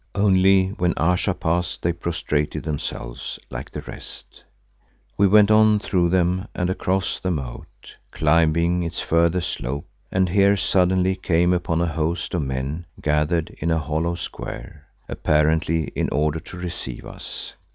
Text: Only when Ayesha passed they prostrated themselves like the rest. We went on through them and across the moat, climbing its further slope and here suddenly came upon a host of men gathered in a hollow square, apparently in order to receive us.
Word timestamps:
Only 0.15 0.69
when 0.69 0.95
Ayesha 0.97 1.35
passed 1.35 1.83
they 1.83 1.93
prostrated 1.93 2.63
themselves 2.63 3.37
like 3.51 3.69
the 3.69 3.81
rest. 3.83 4.43
We 5.15 5.27
went 5.27 5.51
on 5.51 5.77
through 5.77 6.09
them 6.09 6.47
and 6.55 6.71
across 6.71 7.19
the 7.19 7.29
moat, 7.29 7.95
climbing 8.09 8.81
its 8.81 8.99
further 8.99 9.41
slope 9.41 9.85
and 10.11 10.27
here 10.27 10.57
suddenly 10.57 11.15
came 11.15 11.53
upon 11.53 11.81
a 11.81 11.85
host 11.85 12.33
of 12.33 12.41
men 12.41 12.87
gathered 12.99 13.51
in 13.59 13.69
a 13.69 13.77
hollow 13.77 14.15
square, 14.15 14.87
apparently 15.07 15.89
in 15.89 16.09
order 16.09 16.39
to 16.39 16.57
receive 16.57 17.05
us. 17.05 17.53